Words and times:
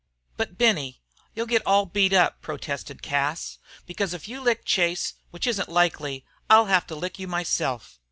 "But, 0.35 0.57
Benny, 0.57 0.99
you 1.35 1.43
'll 1.43 1.45
get 1.45 1.61
all 1.63 1.85
beat 1.85 2.11
up," 2.11 2.41
protested 2.41 3.03
Cas." 3.03 3.59
Because 3.85 4.15
if 4.15 4.27
you 4.27 4.41
lick 4.41 4.65
Chase, 4.65 5.13
which 5.29 5.45
isn't 5.45 5.69
likely, 5.69 6.25
I'll 6.49 6.65
have 6.65 6.87
to 6.87 6.95
lick 6.95 7.19
you 7.19 7.27
myself." 7.27 7.99